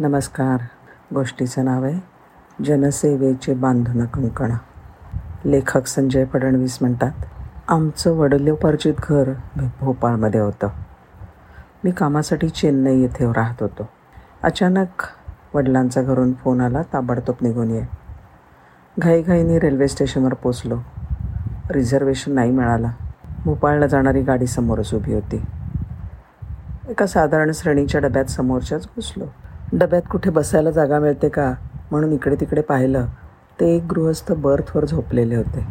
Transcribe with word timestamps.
नमस्कार. 0.00 0.60
गोष्टीचं 1.14 1.64
नाव 1.64 1.84
आहे 1.84 2.00
जनसेवेचे 2.64 3.54
बांधणं 3.54 4.06
कंकण. 4.06 4.52
लेखक 5.44 5.86
संजय 5.86 6.24
फडणवीस 6.24 6.78
म्हणतात 6.80 7.10
आमचं 7.68 8.12
वडिलोपार्जित 8.12 8.94
घर 9.02 9.30
भोपाळमध्ये 9.80 10.40
होतं. 10.40 10.68
मी 11.84 11.90
कामासाठी 11.90 12.48
चेन्नई 12.48 13.00
येथे 13.00 13.32
राहत 13.32 13.62
होतो. 13.62 13.88
अचानक 14.42 15.02
वडिलांचा 15.54 16.02
घरून 16.02 16.32
फोन 16.32 16.60
आला 16.60 16.82
ताबडतोब 16.82 17.34
निघून 17.40 17.70
ये. 17.70 17.84
घाईघाईने 18.98 19.58
रेल्वे 19.58 19.88
स्टेशनवर 19.88 20.34
पोचलो 20.34 20.78
रिझर्वेशन 21.70 22.32
नाही 22.32 22.50
मिळालं. 22.50 22.88
भोपाळला 23.44 23.86
जाणारी 23.86 24.22
गाडी 24.22 24.46
समोरच 24.46 24.94
उभी 24.94 25.14
होती. 25.14 25.44
एका 26.88 27.06
साधारण 27.06 27.50
श्रेणीच्या 27.54 28.00
डब्यात 28.00 28.24
समोरच्याच 28.24 28.84
घुसलो. 28.84 29.24
डब्यात 29.72 30.02
कुठे 30.10 30.30
बसायला 30.30 30.70
जागा 30.70 30.98
मिळते 30.98 31.28
का? 31.28 31.54
म्हणून 31.90 32.12
इकडे 32.12 32.36
तिकडे 32.36 32.60
पाहिलं. 32.60 33.06
ते 33.60 33.76
एक 33.76 33.82
गृहस्थ 33.84 34.32
बर्थवर 34.32 34.84
झोपलेले 34.84 35.36
होते. 35.36 35.66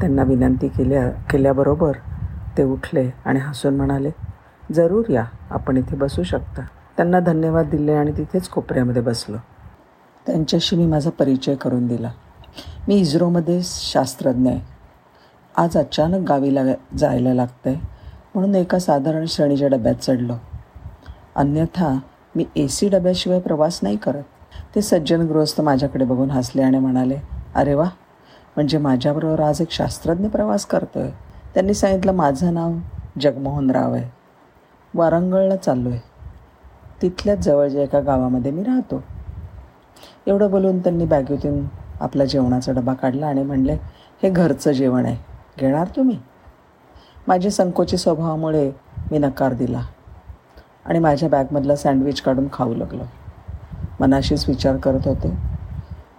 त्यांना 0.00 0.22
विनंती 0.22 0.68
केल्या 0.68 1.10
केल्याबरोबर 1.10 1.92
ते 2.58 2.64
उठले 2.64 3.10
आणि 3.24 3.40
हसून 3.40 3.76
म्हणाले 3.76 4.10
जरूर 4.72 5.04
या 5.08 5.24
आपण 5.50 5.76
इथे 5.76 5.96
बसू 5.96 6.22
शकता. 6.22 6.62
त्यांना 6.96 7.20
धन्यवाद 7.20 7.66
दिले 7.66 7.92
आणि 7.92 8.12
तिथेच 8.16 8.48
कोपऱ्यामध्ये 8.48 9.02
बसलो. 9.02 9.36
त्यांच्याशी 10.26 10.76
मी 10.76 10.86
माझा 10.86 11.10
परिचय 11.10 11.54
करून 11.54 11.86
दिला. 11.86 12.10
मी 12.88 12.94
इस्रोमध्ये 12.94 13.60
शास्त्रज्ञ 13.64 14.48
आहे. 14.48 14.60
आज 15.56 15.76
अचानक 15.76 16.28
गावी 16.28 16.54
लाग 16.54 16.96
जायला 16.98 17.34
लागतं 17.34 17.70
आहे 17.70 17.80
म्हणून 18.34 18.54
एका 18.54 18.78
साधारण 18.78 19.24
श्रेणीच्या 19.28 19.68
डब्यात 19.68 19.94
चढलो. 19.94 20.34
अन्यथा 21.36 21.98
मी 22.36 22.44
ए 22.56 22.66
सी 22.68 22.88
डब्याशिवाय 22.88 23.40
प्रवास 23.40 23.78
नाही 23.82 23.96
करत. 23.96 24.22
ते 24.74 24.82
सज्जन 24.82 25.26
गृहस्थ 25.26 25.60
माझ्याकडे 25.60 26.04
बघून 26.04 26.30
हसले 26.30 26.62
आणि 26.62 26.78
म्हणाले 26.78 27.16
अरे 27.54 27.74
वा 27.74 27.88
म्हणजे 28.56 28.78
माझ्याबरोबर 28.78 29.40
आज 29.40 29.60
एक 29.60 29.70
शास्त्रज्ञ 29.70 30.28
प्रवास 30.28 30.66
करतो 30.66 30.98
आहे 30.98 31.12
त्यांनी 31.54 31.74
सांगितलं 31.74 32.12
माझं 32.12 32.54
नाव 32.54 32.72
जगमोहन 33.20 33.70
राव 33.70 33.94
आहे. 33.94 34.10
वारंगळला 34.94 35.56
चाललो 35.56 35.88
आहे 35.88 36.00
तिथल्याच 37.02 37.38
जवळच्या 37.38 37.82
एका 37.82 38.00
गावामध्ये 38.00 38.50
मी 38.52 38.62
राहतो. 38.62 39.02
एवढं 40.26 40.50
बोलून 40.50 40.78
त्यांनी 40.78 41.04
बॅगेतून 41.04 41.66
आपला 42.00 42.24
जेवणाचा 42.24 42.72
डबा 42.72 42.94
काढला 42.94 43.26
आणि 43.26 43.42
म्हणले 43.42 43.76
हे 44.22 44.30
घरचं 44.30 44.72
जेवण 44.72 45.06
आहे. 45.06 45.16
घेणार 45.58 45.88
तुम्ही? 45.96 46.18
माझ्या 47.28 47.50
संकोची 47.50 47.96
स्वभावामुळे 47.96 48.70
मी 49.10 49.18
नकार 49.18 49.52
दिला. 49.52 49.80
आणि 50.86 50.98
माझ्या 50.98 51.28
बॅगमधलं 51.28 51.74
सँडविच 51.74 52.20
काढून 52.20 52.48
खाऊ 52.52 52.74
लागलो. 52.74 53.02
मनाशीच 54.00 54.48
विचार 54.48 54.76
करत 54.76 55.00
होते 55.04 55.38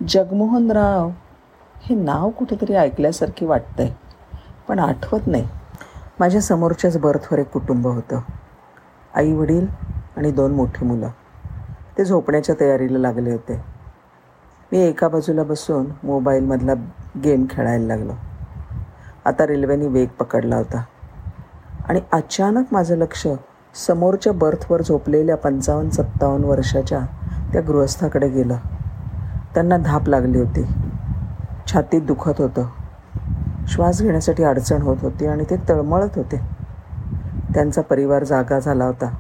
जगमोहनराव 0.09 1.09
हे 1.81 1.95
नाव 1.95 2.29
कुठेतरी 2.29 2.73
ऐकल्यासारखी 2.73 3.45
वाटतंय 3.45 3.91
पण 4.67 4.79
आठवत 4.79 5.27
नाही. 5.27 5.47
माझ्या 6.19 6.41
समोरच्याच 6.41 6.97
बर्थवर 6.97 7.39
एक 7.39 7.49
कुटुंब 7.49 7.87
होतं. 7.87 8.19
आई 9.15 9.33
वडील 9.33 9.67
आणि 10.17 10.31
दोन 10.31 10.51
मोठी 10.51 10.85
मुलं. 10.85 11.09
ते 11.97 12.05
झोपण्याच्या 12.05 12.55
तयारीला 12.59 12.99
लागले 12.99 13.31
होते. 13.31 13.61
मी 14.71 14.79
एका 14.79 15.07
बाजूला 15.07 15.43
बसून 15.43 15.85
मोबाईलमधला 16.03 16.73
गेम 17.23 17.45
खेळायला 17.49 17.85
लागलो. 17.85 18.13
आता 19.25 19.47
रेल्वेने 19.47 19.87
वेग 19.87 20.07
पकडला 20.07 20.55
होता. 20.55 20.83
आणि 21.89 22.01
अचानक 22.11 22.65
माझं 22.71 22.97
लक्ष 22.97 23.27
समोरच्या 23.85 24.33
बर्थवर 24.33 24.81
झोपलेल्या 24.81 25.37
पंचावन्न 25.37 25.89
सत्तावन्न 25.89 26.45
वर्षाच्या 26.45 26.99
त्या 27.53 27.61
गृहस्थाकडे 27.61 28.29
गेलं. 28.29 28.57
त्यांना 29.53 29.77
धाप 29.77 30.07
लागली 30.07 30.39
होती. 30.39 30.63
छातीत 31.73 32.01
दुखत 32.01 32.33
होतं. 32.37 32.65
श्वास 33.67 34.01
घेण्यासाठी 34.01 34.43
अडचण 34.43 34.81
होत 34.81 34.97
होती 35.01 35.25
आणि 35.25 35.43
ते 35.49 35.55
तळमळत 35.69 36.09
होते. 36.15 36.41
त्यांचा 37.53 37.81
परिवार 37.81 38.23
जागा 38.23 38.59
झाला 38.59 38.85
होता. 38.85 39.15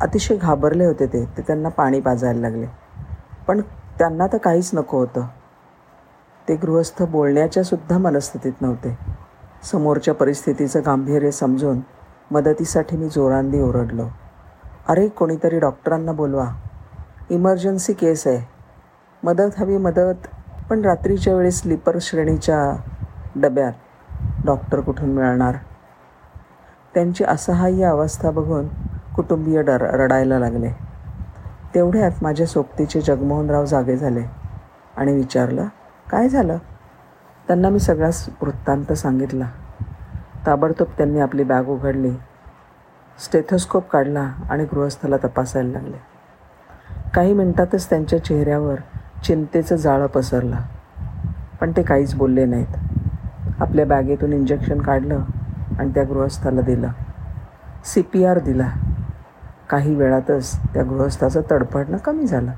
अतिशय 0.00 0.36
घाबरले 0.36 0.84
होते 0.84 1.06
ते. 1.06 1.24
ते 1.24 1.42
त्यांना 1.42 1.68
पाणी 1.68 2.00
पाजायला 2.00 2.40
लागले. 2.40 2.66
पण 3.48 3.60
त्यांना 3.98 4.26
तर 4.26 4.36
काहीच 4.36 4.70
नको 4.74 4.98
होतं. 4.98 5.26
ते 6.48 6.56
गृहस्थ 6.56 7.02
बोलण्याच्यासुद्धा 7.02 7.98
मनस्थितीत 7.98 8.52
नव्हते. 8.60 8.98
समोरच्या 9.62 10.14
परिस्थितीचं 10.14 10.80
गांभीर्य 10.86 11.30
समजून 11.30 11.80
मदतीसाठी 12.30 12.96
मी 12.96 13.08
जोरांदी 13.08 13.60
ओरडलो. 13.60 14.06
अरे 14.88 15.08
कोणीतरी 15.08 15.58
डॉक्टरांना 15.58 16.12
बोलवा. 16.12 16.46
इमर्जन्सी 17.30 17.92
केस 17.92 18.26
आहे. 18.26 18.48
मदत 19.22 19.58
हवी 19.58 19.76
मदत 19.76 20.26
पण 20.70 20.80
रात्रीच्या 20.80 21.34
वेळी 21.34 21.50
स्लीपर 21.50 21.98
श्रेणीच्या 22.00 22.90
डब्यात 23.36 23.72
डॉक्टर 24.44 24.80
कुठून 24.80 25.08
मिळणार? 25.08 25.54
त्यांची 26.94 27.24
असहाय्य 27.24 27.84
अवस्था 27.84 28.30
बघून 28.30 28.68
कुटुंबीय 29.16 29.62
डर 29.62 29.80
रडायला 29.80 30.38
लागले. 30.38 30.70
तेवढ्यात 31.74 32.12
माझ्या 32.22 32.46
सोबतीचे 32.46 33.00
जगमोहनराव 33.00 33.64
जागे 33.64 33.96
झाले 33.96 34.22
आणि 34.96 35.12
विचारलं 35.12 35.66
काय 36.10 36.28
झालं? 36.28 36.56
त्यांना 37.46 37.68
मी 37.68 37.78
सगळाच 37.78 38.28
वृत्तांत 38.42 38.92
सांगितला. 38.92 39.44
ताबडतोब 40.46 40.86
त्यांनी 40.96 41.20
आपली 41.20 41.44
बॅग 41.44 41.64
उघडली. 41.64 42.10
स्टेथोस्कोप 43.18 43.90
काढला 43.90 44.32
आणि 44.50 44.64
गृहस्थाला 44.64 45.16
तपासायला 45.16 45.72
लागले. 45.72 45.96
काही 47.14 47.32
मिनटातच 47.32 47.90
त्यांच्या 47.90 48.24
चेहऱ्यावर 48.24 48.74
चिंतेचं 49.24 49.76
जाळं 49.76 50.06
पसरलं. 50.06 50.56
पण 51.60 51.72
ते 51.76 51.82
काहीच 51.82 52.14
बोलले 52.14 52.44
नाहीत. 52.44 52.76
आपल्या 53.60 53.86
बॅगेतून 53.86 54.32
इंजेक्शन 54.32 54.80
काढलं 54.80 55.20
आणि 55.78 55.90
त्या 55.90 56.04
गृहस्थाला 56.04 56.60
दिलं. 56.60 56.88
सी 57.84 58.02
पी 58.02 58.24
आर 58.24 58.38
दिला. 58.38 58.68
काही 59.70 59.94
वेळातच 59.94 60.74
त्या 60.74 60.82
गृहस्थाचं 60.82 61.40
तडफडणं 61.50 61.96
कमी 61.96 62.26
झालं. 62.26 62.52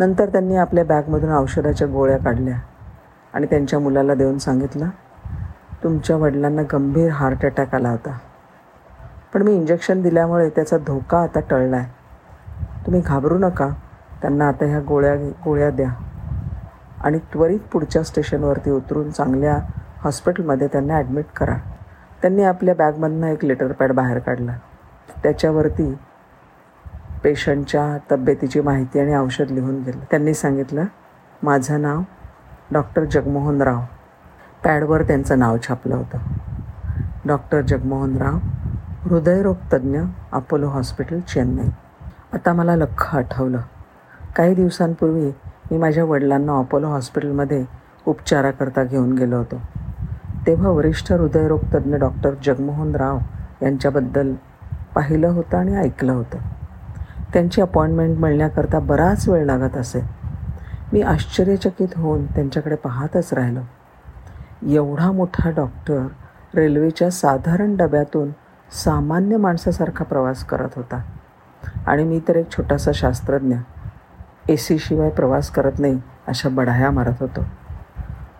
नंतर 0.00 0.28
त्यांनी 0.28 0.56
आपल्या 0.56 0.84
बॅगमधून 0.84 1.32
औषधाच्या 1.32 1.88
गोळ्या 1.88 2.18
काढल्या 2.18 2.54
आणि 3.34 3.46
त्यांच्या 3.46 3.78
मुलाला 3.78 4.14
देऊन 4.14 4.38
सांगितलं 4.38 4.86
तुमच्या 5.84 6.16
वडिलांना 6.16 6.62
गंभीर 6.72 7.10
हार्ट 7.10 7.46
अटॅक 7.46 7.74
आला 7.74 7.90
होता. 7.90 8.18
पण 9.34 9.42
मी 9.42 9.54
इंजेक्शन 9.54 10.02
दिल्यामुळे 10.02 10.48
त्याचा 10.48 10.78
धोका 10.78 11.18
आता 11.18 11.40
टळला 11.40 11.76
आहे 11.76 11.90
तुम्ही 12.86 13.00
घाबरू 13.00 13.38
नका. 13.38 13.68
त्यांना 14.22 14.48
आता 14.48 14.64
ह्या 14.64 14.80
गोळ्या 14.80 15.16
गोळ्या 15.16 15.70
द्या. 15.70 15.90
आणि 17.00 17.18
त्वरित 17.18 17.60
पुढच्या 17.72 18.02
स्टेशनवरती 18.02 18.70
उतरून 18.70 19.10
चांगल्या 19.10 19.58
हॉस्पिटलमध्ये 19.98 20.66
त्यांना 20.66 20.94
ॲडमिट 20.94 21.24
करा. 21.36 21.56
त्यांनी 22.22 22.42
आपल्या 22.42 22.74
बॅगमधनं 22.74 23.26
एक 23.26 23.44
लेटर 23.44 23.72
पॅड 23.72 23.92
बाहेर 23.92 24.18
काढला. 24.18 24.52
त्याच्यावरती 25.22 25.98
पेशंटच्या 27.24 27.98
तब्येतीची 28.12 28.60
माहिती 28.60 29.00
आणि 29.00 29.14
औषध 29.14 29.50
लिहून 29.50 29.82
दिलं. 29.82 30.04
त्यांनी 30.10 30.34
सांगितलं 30.34 30.84
माझं 31.42 31.82
नाव 31.82 32.02
डॉक्टर 32.72 33.04
जगमोहन 33.04 33.62
राव. 33.62 33.80
पॅडवर 34.64 35.02
त्यांचं 35.02 35.38
नाव 35.38 35.56
छापलं 35.68 35.94
होतं. 35.94 36.18
डॉक्टर 37.26 37.60
जगमोहन 37.60 38.16
राव 38.16 38.38
हृदयरोगतज्ञ 39.02 40.00
अपोलो 40.32 40.68
हॉस्पिटल 40.68 41.20
चेन्नई. 41.20 41.68
आता 42.32 42.52
मला 42.52 42.76
लख्ख 42.76 43.16
आठवलं. 43.16 43.58
काही 44.36 44.54
दिवसांपूर्वी 44.54 45.30
मी 45.70 45.76
माझ्या 45.76 46.04
वडिलांना 46.04 46.58
अपोलो 46.58 46.88
हॉस्पिटलमध्ये 46.88 47.64
उपचाराकरता 48.06 48.84
घेऊन 48.84 49.12
गेलो 49.12 49.36
होतो. 49.36 49.56
तेव्हा 50.46 50.70
वरिष्ठ 50.70 51.12
हृदयरोगतज्ञ 51.12 51.96
डॉक्टर 51.96 52.30
जगमोहन 52.44 52.94
राव 52.94 53.18
यांच्याबद्दल 53.62 54.34
पाहिलं 54.94 55.28
होतं 55.28 55.58
आणि 55.58 55.76
ऐकलं 55.76 56.12
होतं. 56.12 56.38
त्यांची 57.32 57.60
अपॉइंटमेंट 57.60 58.18
मिळण्याकरता 58.18 58.78
बराच 58.78 59.28
वेळ 59.28 59.44
लागत 59.44 59.76
असे. 59.76 60.00
मी 60.92 61.02
आश्चर्यचकित 61.02 61.88
होऊन 61.96 62.26
त्यांच्याकडे 62.26 62.74
पाहतच 62.74 63.34
राहिलो. 63.34 63.60
एवढा 64.62 65.12
मोठा 65.12 65.50
डॉक्टर 65.50 66.06
रेल्वेच्या 66.54 67.10
साधारण 67.10 67.76
डब्यातून 67.76 68.30
सामान्य 68.70 69.36
माणसासारखा 69.36 70.04
प्रवास 70.04 70.44
करत 70.44 70.68
होता. 70.76 71.02
आणि 71.86 72.04
मी 72.04 72.20
तर 72.28 72.36
एक 72.36 72.50
छोटासा 72.50 72.90
शास्त्रज्ञ 72.94 73.56
ए 74.48 74.56
सीशिवाय 74.56 75.10
प्रवास 75.10 75.50
करत 75.50 75.78
नाही 75.78 76.00
अशा 76.26 76.48
बढाया 76.48 76.90
मारत 76.90 77.14
होतो. 77.20 77.44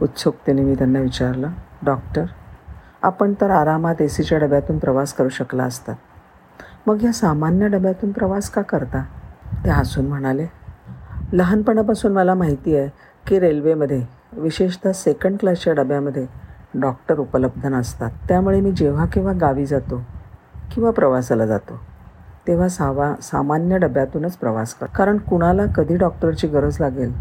उत्सुकतेने 0.03 0.63
मी 0.63 0.75
त्यांना 0.75 0.99
विचारलं 0.99 1.49
डॉक्टर 1.85 2.25
आपण 3.03 3.35
तर 3.41 3.51
आरामात 3.51 4.03
ए 4.03 4.09
सीच्या 4.09 4.39
डब्यातून 4.39 4.79
प्रवास 4.79 5.13
करू 5.13 5.29
शकला 5.29 5.65
असता. 5.65 5.93
मग 6.87 7.03
या 7.03 7.13
सामान्य 7.13 7.69
डब्यातून 7.69 8.13
प्रवास 8.13 8.51
का 8.51 8.63
करता? 8.63 9.05
ते 9.65 9.71
हसून 9.71 10.07
म्हणाले 10.07 10.47
लहानपणापासून 11.33 12.13
मला 12.13 12.35
माहिती 12.35 12.77
आहे 12.77 12.89
की 13.27 13.41
रेल्वेमध्ये 13.41 14.20
विशेषतः 14.33 14.93
सेकंड 14.93 15.39
क्लासच्या 15.39 15.73
डब्यामध्ये 15.75 16.27
डॉक्टर 16.75 17.19
उपलब्ध 17.19 17.67
नसतात. 17.67 18.11
त्यामुळे 18.29 18.61
मी 18.61 18.73
जेव्हा 18.73 19.07
केव्हा 19.07 19.33
गावी 19.41 19.67
जातो 19.67 20.03
किंवा 20.73 20.91
प्रवासाला 20.91 21.47
जातो 21.47 21.81
तेव्हा 22.47 22.69
सावा 22.69 23.13
सामान्य 23.23 23.79
डब्यातूनच 23.79 24.37
प्रवास 24.37 24.75
कर 24.75 24.87
कारण 24.87 25.17
कुणाला 25.19 25.65
कधी 25.67 25.97
डॉक्टरची 25.97 26.49
गरज 26.49 26.81
लागेल 26.81 27.13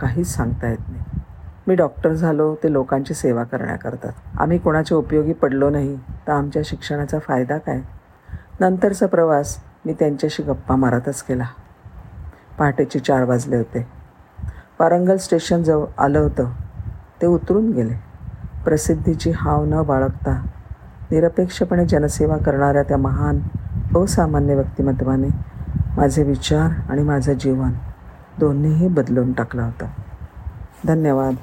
काहीच 0.00 0.26
सांगता 0.26 0.68
येत 0.68 0.88
नाही. 0.88 1.20
मी 1.66 1.74
डॉक्टर 1.74 2.12
झालो 2.12 2.54
ते 2.62 2.72
लोकांची 2.72 3.14
सेवा 3.14 3.44
करण्याकरतात 3.44 4.40
आम्ही 4.40 4.58
कोणाच्या 4.58 4.98
उपयोगी 4.98 5.32
पडलो 5.32 5.70
नाही 5.70 5.96
तर 6.26 6.32
आमच्या 6.32 6.62
शिक्षणाचा 6.64 7.18
फायदा 7.18 7.58
काय? 7.58 7.80
नंतरचा 8.60 9.06
प्रवास 9.06 9.56
मी 9.86 9.92
त्यांच्याशी 9.92 10.42
गप्पा 10.42 10.76
मारतच 10.76 11.22
केला 11.22 11.46
पहाटेचे 12.58 12.98
चार 12.98 13.24
वाजले 13.24 13.56
होते. 13.56 13.86
वारंगल 14.80 15.16
स्टेशन 15.16 15.62
जवळ 15.62 15.86
आलं 15.98 16.18
होतं. 16.18 16.44
ते 17.22 17.26
उतरून 17.26 17.72
गेले. 17.72 17.94
प्रसिद्धीची 18.64 19.30
हाव 19.30 19.64
न 19.64 19.82
बाळगता 19.82 20.46
निरपेक्षपणे 21.10 21.86
जनसेवा 21.86 22.36
करणाऱ्या 22.36 22.82
त्या 22.82 22.96
महान 22.96 23.38
असामान्य 23.96 24.54
व्यक्तिमत्वाने 24.54 25.28
माझे 25.96 26.22
विचार 26.22 26.90
आणि 26.90 27.02
माझं 27.02 27.32
जीवन 27.32 27.70
दोन्हीही 28.38 28.88
बदलून 28.88 29.32
टाकलं 29.32 29.62
होतं. 29.62 29.86
धन्यवाद. 30.86 31.34